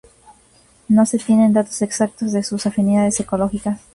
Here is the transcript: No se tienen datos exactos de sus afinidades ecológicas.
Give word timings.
No 0.89 1.05
se 1.05 1.19
tienen 1.19 1.53
datos 1.53 1.83
exactos 1.83 2.31
de 2.31 2.41
sus 2.41 2.65
afinidades 2.65 3.19
ecológicas. 3.19 3.79